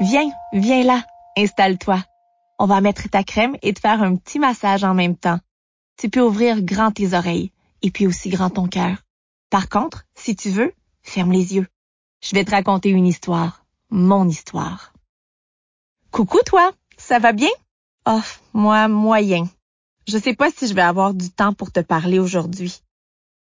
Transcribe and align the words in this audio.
Viens, 0.00 0.30
viens 0.52 0.84
là, 0.84 1.04
installe-toi. 1.36 2.04
On 2.60 2.66
va 2.66 2.80
mettre 2.80 3.08
ta 3.08 3.24
crème 3.24 3.56
et 3.62 3.72
te 3.74 3.80
faire 3.80 4.00
un 4.00 4.14
petit 4.14 4.38
massage 4.38 4.84
en 4.84 4.94
même 4.94 5.16
temps. 5.16 5.40
Tu 5.96 6.08
peux 6.08 6.20
ouvrir 6.20 6.62
grand 6.62 6.92
tes 6.92 7.14
oreilles 7.14 7.50
et 7.82 7.90
puis 7.90 8.06
aussi 8.06 8.28
grand 8.28 8.50
ton 8.50 8.68
cœur. 8.68 8.98
Par 9.50 9.68
contre, 9.68 10.04
si 10.14 10.36
tu 10.36 10.50
veux, 10.50 10.72
ferme 11.02 11.32
les 11.32 11.56
yeux. 11.56 11.66
Je 12.22 12.36
vais 12.36 12.44
te 12.44 12.52
raconter 12.52 12.90
une 12.90 13.08
histoire, 13.08 13.64
mon 13.90 14.28
histoire. 14.28 14.92
Coucou 16.12 16.38
toi, 16.46 16.70
ça 16.96 17.18
va 17.18 17.32
bien? 17.32 17.50
Oh, 18.06 18.20
moi, 18.52 18.86
moyen. 18.86 19.48
Je 20.06 20.16
sais 20.16 20.34
pas 20.34 20.50
si 20.52 20.68
je 20.68 20.74
vais 20.74 20.82
avoir 20.82 21.12
du 21.12 21.30
temps 21.30 21.54
pour 21.54 21.72
te 21.72 21.80
parler 21.80 22.20
aujourd'hui. 22.20 22.82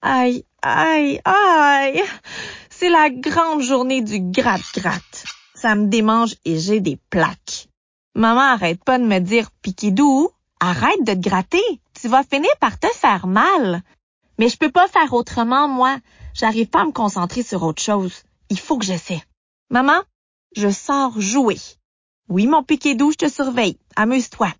Aïe, 0.03 0.45
aïe, 0.61 1.21
aïe. 1.25 2.03
C'est 2.69 2.91
la 2.91 3.09
grande 3.09 3.63
journée 3.63 4.03
du 4.03 4.21
gratte-gratte. 4.21 5.25
Ça 5.65 5.77
me 5.77 5.87
démange 5.87 6.35
et 6.45 6.59
j'ai 6.59 6.81
des 6.81 6.99
plaques. 7.09 7.71
Maman 8.15 8.43
arrête 8.43 8.85
pas 8.85 8.99
de 8.99 9.05
me 9.05 9.19
dire, 9.19 9.51
Piquidou, 9.63 10.29
arrête 10.61 11.03
de 11.07 11.15
te 11.15 11.27
gratter. 11.27 11.81
Tu 11.99 12.07
vas 12.07 12.23
finir 12.23 12.51
par 12.61 12.79
te 12.79 12.87
faire 12.89 13.27
mal. 13.27 13.83
Mais 14.39 14.51
je 14.51 14.59
peux 14.59 14.71
pas 14.71 14.89
faire 14.89 15.15
autrement, 15.15 15.67
moi. 15.67 15.97
J'arrive 16.35 16.67
pas 16.67 16.83
à 16.83 16.85
me 16.85 16.93
concentrer 16.93 17.43
sur 17.43 17.63
autre 17.63 17.81
chose. 17.81 18.13
Il 18.51 18.59
faut 18.59 18.77
que 18.77 18.85
j'essaie. 18.85 19.23
Maman, 19.71 20.03
je 20.55 20.69
sors 20.69 21.19
jouer. 21.19 21.57
Oui, 22.29 22.47
mon 22.47 22.63
Piquidou, 22.63 23.13
je 23.13 23.27
te 23.27 23.31
surveille. 23.31 23.79
Amuse-toi. 23.97 24.53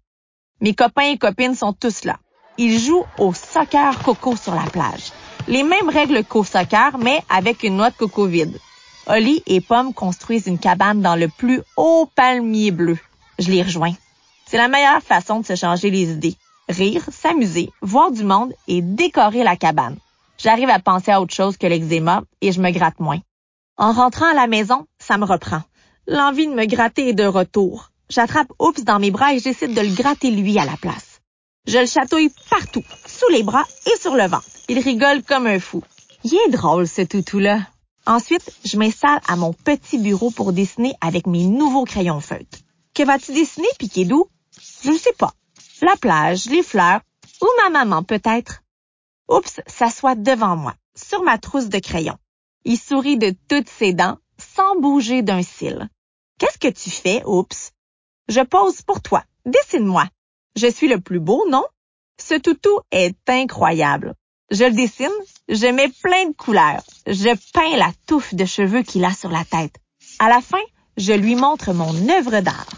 Mes 0.63 0.75
copains 0.75 1.11
et 1.11 1.19
copines 1.19 1.55
sont 1.55 1.75
tous 1.75 2.05
là. 2.05 2.19
Ils 2.57 2.79
jouent 2.79 3.05
au 3.19 3.35
soccer 3.35 4.03
coco 4.03 4.37
sur 4.37 4.55
la 4.55 4.71
plage. 4.71 5.13
Les 5.49 5.65
mêmes 5.65 5.91
règles 5.91 6.25
qu'au 6.25 6.45
soccer, 6.45 6.97
mais 6.97 7.23
avec 7.29 7.63
une 7.63 7.77
noix 7.77 7.91
de 7.91 7.97
coco 7.97 8.25
vide. 8.25 8.59
Oli 9.07 9.43
et 9.47 9.61
Pomme 9.61 9.93
construisent 9.93 10.47
une 10.47 10.59
cabane 10.59 11.03
dans 11.03 11.17
le 11.17 11.29
plus 11.29 11.61
haut 11.77 12.09
palmier 12.15 12.71
bleu. 12.71 12.99
Je 13.39 13.51
les 13.51 13.63
rejoins. 13.63 13.95
C'est 14.47 14.57
la 14.57 14.69
meilleure 14.69 15.03
façon 15.03 15.41
de 15.41 15.47
se 15.47 15.57
changer 15.57 15.91
les 15.91 16.11
idées. 16.11 16.37
Rire, 16.69 17.05
s'amuser, 17.11 17.71
voir 17.83 18.11
du 18.11 18.25
monde 18.25 18.55
et 18.67 18.81
décorer 18.81 19.43
la 19.43 19.57
cabane. 19.57 19.99
J'arrive 20.39 20.71
à 20.71 20.79
penser 20.79 21.11
à 21.11 21.21
autre 21.21 21.35
chose 21.35 21.57
que 21.57 21.67
l'eczéma 21.67 22.23
et 22.41 22.53
je 22.53 22.61
me 22.61 22.71
gratte 22.71 23.01
moins. 23.01 23.21
En 23.77 23.93
rentrant 23.93 24.31
à 24.31 24.35
la 24.35 24.47
maison, 24.47 24.87
ça 24.99 25.19
me 25.19 25.25
reprend. 25.25 25.63
L'envie 26.07 26.47
de 26.47 26.55
me 26.55 26.65
gratter 26.65 27.11
est 27.11 27.15
de 27.15 27.25
retour. 27.25 27.91
J'attrape 28.09 28.53
Oups 28.59 28.85
dans 28.85 28.99
mes 28.99 29.11
bras 29.11 29.35
et 29.35 29.39
j'essaie 29.39 29.69
de 29.69 29.81
le 29.81 29.95
gratter 29.95 30.31
lui 30.31 30.59
à 30.59 30.65
la 30.65 30.77
place. 30.77 31.21
Je 31.67 31.79
le 31.79 31.87
chatouille 31.87 32.31
partout, 32.51 32.85
sous 33.07 33.29
les 33.33 33.43
bras 33.43 33.65
et 33.87 33.99
sur 33.99 34.15
le 34.15 34.27
ventre. 34.27 34.45
Il 34.69 34.79
rigole 34.79 35.23
comme 35.23 35.47
un 35.47 35.59
fou. 35.59 35.83
Il 36.23 36.35
est 36.35 36.51
drôle, 36.51 36.87
ce 36.87 37.03
toutou-là. 37.03 37.61
Ensuite, 38.07 38.51
je 38.65 38.77
m'installe 38.77 39.21
à 39.27 39.37
mon 39.37 39.53
petit 39.53 39.99
bureau 39.99 40.31
pour 40.31 40.53
dessiner 40.53 40.95
avec 41.01 41.27
mes 41.27 41.47
nouveaux 41.47 41.85
crayons 41.85 42.21
feutres. 42.21 42.59
Que 42.93 43.03
vas-tu 43.03 43.33
dessiner, 43.33 43.69
Piquedou? 43.79 44.29
Je 44.83 44.91
ne 44.91 44.99
sais 44.99 45.15
pas. 45.15 45.33
La 45.81 45.97
plage, 45.97 46.47
les 46.47 46.63
fleurs, 46.63 47.01
ou 47.41 47.47
ma 47.63 47.71
maman 47.71 48.03
peut-être? 48.03 48.63
Oups 49.29 49.61
s'assoit 49.67 50.15
devant 50.15 50.57
moi, 50.57 50.75
sur 50.95 51.23
ma 51.23 51.39
trousse 51.39 51.69
de 51.69 51.79
crayons. 51.79 52.19
Il 52.65 52.79
sourit 52.79 53.17
de 53.17 53.35
toutes 53.49 53.69
ses 53.69 53.95
dents, 53.95 54.19
sans 54.39 54.79
bouger 54.79 55.23
d'un 55.23 55.43
cil. 55.43 55.89
Qu'est-ce 56.39 56.59
que 56.59 56.69
tu 56.69 56.91
fais, 56.91 57.23
Oups? 57.25 57.73
Je 58.29 58.41
pose 58.41 58.83
pour 58.83 59.01
toi. 59.01 59.25
Dessine-moi. 59.47 60.05
Je 60.57 60.71
suis 60.71 60.89
le 60.89 61.01
plus 61.01 61.21
beau, 61.21 61.47
non? 61.49 61.65
Ce 62.21 62.35
toutou 62.35 62.81
est 62.91 63.17
incroyable. 63.29 64.15
Je 64.51 64.65
le 64.65 64.73
dessine, 64.73 65.09
je 65.49 65.67
mets 65.67 65.89
plein 65.89 66.27
de 66.27 66.35
couleurs. 66.35 66.83
Je 67.07 67.35
peins 67.53 67.77
la 67.77 67.91
touffe 68.07 68.35
de 68.35 68.45
cheveux 68.45 68.83
qu'il 68.83 69.05
a 69.05 69.13
sur 69.13 69.31
la 69.31 69.45
tête. 69.45 69.75
À 70.19 70.29
la 70.29 70.41
fin, 70.41 70.63
je 70.97 71.13
lui 71.13 71.35
montre 71.35 71.73
mon 71.73 72.09
œuvre 72.11 72.41
d'art. 72.41 72.69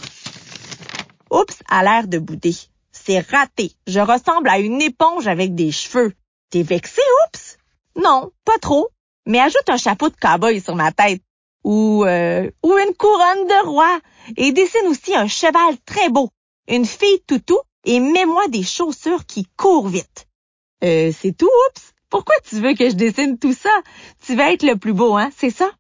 Oups 1.31 1.59
a 1.69 1.83
l'air 1.83 2.07
de 2.07 2.19
bouder. 2.19 2.55
C'est 2.93 3.19
raté. 3.19 3.73
Je 3.87 4.01
ressemble 4.01 4.49
à 4.49 4.59
une 4.59 4.81
éponge 4.81 5.27
avec 5.27 5.55
des 5.55 5.73
cheveux. 5.73 6.15
T'es 6.51 6.63
vexé, 6.63 7.03
oups? 7.25 7.59
Non, 7.97 8.31
pas 8.45 8.59
trop. 8.61 8.89
Mais 9.27 9.41
ajoute 9.41 9.69
un 9.69 9.77
chapeau 9.77 10.09
de 10.09 10.17
cow-boy 10.17 10.63
sur 10.63 10.77
ma 10.77 10.93
tête. 10.93 11.21
Ou, 11.65 12.05
euh, 12.05 12.49
ou 12.63 12.79
une 12.79 12.95
couronne 12.95 13.47
de 13.49 13.67
roi. 13.67 13.99
Et 14.37 14.53
dessine 14.53 14.87
aussi 14.87 15.15
un 15.17 15.27
cheval 15.27 15.77
très 15.85 16.09
beau. 16.11 16.31
Une 16.69 16.87
fille 16.87 17.21
toutou 17.27 17.59
et 17.85 17.99
mets-moi 17.99 18.47
des 18.49 18.63
chaussures 18.63 19.27
qui 19.27 19.47
courent 19.57 19.89
vite. 19.89 20.26
Euh, 20.85 21.13
c'est 21.13 21.37
tout, 21.37 21.47
oups. 21.47 21.93
Pourquoi 22.11 22.35
tu 22.49 22.61
veux 22.61 22.75
que 22.75 22.89
je 22.89 22.95
dessine 22.95 23.39
tout 23.39 23.53
ça? 23.53 23.71
Tu 24.25 24.37
vas 24.37 24.53
être 24.53 24.63
le 24.63 24.77
plus 24.77 24.93
beau, 24.93 25.17
hein, 25.17 25.31
c'est 25.37 25.51
ça? 25.51 25.71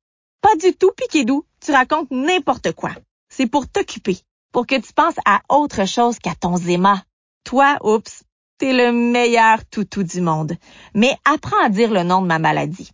Pas 0.40 0.56
du 0.56 0.74
tout, 0.74 0.90
Piquedou. 0.96 1.44
Tu 1.60 1.72
racontes 1.72 2.10
n'importe 2.10 2.72
quoi. 2.72 2.90
C'est 3.28 3.46
pour 3.46 3.68
t'occuper, 3.68 4.18
pour 4.52 4.66
que 4.66 4.74
tu 4.80 4.92
penses 4.92 5.18
à 5.24 5.40
autre 5.48 5.86
chose 5.86 6.18
qu'à 6.18 6.34
ton 6.34 6.56
zéma. 6.56 7.02
Toi, 7.44 7.78
oups, 7.82 8.24
t'es 8.58 8.72
le 8.72 8.92
meilleur 8.92 9.64
toutou 9.66 10.02
du 10.02 10.20
monde. 10.20 10.56
Mais 10.94 11.16
apprends 11.24 11.62
à 11.62 11.68
dire 11.68 11.92
le 11.92 12.02
nom 12.02 12.22
de 12.22 12.26
ma 12.26 12.38
maladie. 12.38 12.90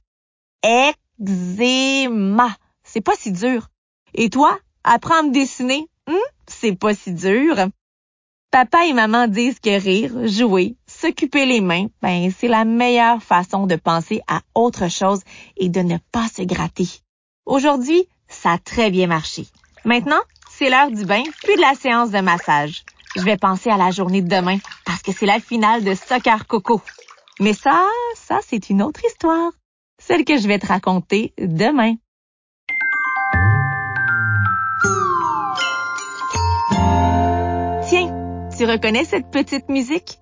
Eczéma. 0.63 2.57
C'est 2.85 3.01
pas 3.01 3.17
si 3.17 3.33
dur. 3.33 3.69
Et 4.15 4.29
toi, 4.29 4.59
apprends 4.85 5.21
à 5.21 5.23
me 5.23 5.33
dessiner? 5.33 5.89
Hum, 6.07 6.17
c'est 6.47 6.75
pas 6.75 6.95
si 6.95 7.13
dur. 7.13 7.57
Papa 8.51 8.85
et 8.87 8.93
maman 8.93 9.29
disent 9.29 9.61
que 9.61 9.81
rire, 9.81 10.27
jouer, 10.29 10.77
s'occuper 11.03 11.47
les 11.47 11.61
mains, 11.61 11.87
ben, 12.01 12.31
c'est 12.31 12.49
la 12.49 12.65
meilleure 12.65 13.23
façon 13.23 13.67
de 13.67 13.75
penser 13.75 14.21
à 14.29 14.41
autre 14.55 14.89
chose 14.89 15.21
et 15.57 15.69
de 15.69 15.81
ne 15.81 15.99
pas 16.13 16.29
se 16.29 16.43
gratter. 16.43 16.89
Aujourd'hui, 17.45 18.07
ça 18.29 18.53
a 18.53 18.59
très 18.59 18.91
bien 18.91 19.09
marché. 19.09 19.47
Maintenant, 19.85 20.21
c'est 20.51 20.71
l'heure 20.71 20.93
du 20.93 21.05
bain, 21.05 21.25
puis 21.43 21.57
de 21.57 21.61
la 21.61 21.75
séance 21.75 22.11
de 22.11 22.21
massage. 22.21 22.85
Je 23.17 23.23
vais 23.23 23.37
penser 23.37 23.69
à 23.69 23.77
la 23.77 23.91
journée 23.91 24.23
de 24.23 24.29
demain 24.29 24.59
parce 24.87 25.03
que 25.03 25.13
c'est 25.13 25.27
la 25.27 25.41
finale 25.41 25.83
de 25.83 25.95
Soccer 25.95 26.47
Coco. 26.47 26.81
Mais 27.41 27.53
ça, 27.53 27.85
ça, 28.15 28.39
c'est 28.47 28.71
une 28.71 28.81
autre 28.81 29.05
histoire. 29.05 29.51
Celle 29.99 30.25
que 30.25 30.39
je 30.39 30.47
vais 30.47 30.61
te 30.61 30.67
raconter 30.67 31.35
demain. 31.37 31.97
Tu 38.63 38.69
reconnais 38.69 39.05
cette 39.05 39.29
petite 39.33 39.69
musique? 39.69 40.22